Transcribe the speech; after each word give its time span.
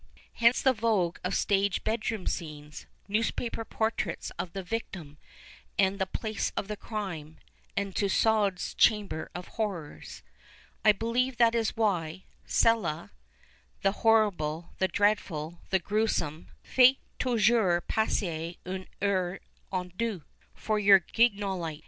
Hence 0.33 0.63
the 0.63 0.73
vogue 0.73 1.19
of 1.23 1.35
stage 1.35 1.83
bedroom 1.83 2.25
scenes, 2.25 2.87
newspaper 3.07 3.63
portraits 3.63 4.31
of" 4.39 4.53
the 4.53 4.63
victim" 4.63 5.19
and" 5.77 5.99
the 5.99 6.07
i)lace 6.07 6.51
of 6.57 6.67
the 6.67 6.75
crime," 6.75 7.37
and 7.77 7.95
Tussaud's 7.95 8.73
Chamber 8.73 9.29
of 9.35 9.47
Horrors. 9.57 10.23
I 10.83 10.91
believe 10.91 11.37
that 11.37 11.53
is 11.53 11.77
why" 11.77 12.23
ccla 12.47 13.11
"—the 13.83 13.91
horrible, 13.91 14.73
the 14.79 14.87
dreadful, 14.87 15.59
the 15.69 15.77
gruesome 15.77 16.47
—"fait 16.75 16.97
toujours 17.19 17.83
passer 17.87 18.55
une 18.65 18.87
heure 19.03 19.37
ou 19.71 19.83
deux" 19.95 20.21
for 20.65 20.79
your 20.79 20.97
Guignolite. 20.99 21.79